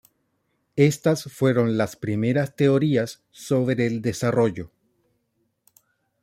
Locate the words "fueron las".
1.31-1.95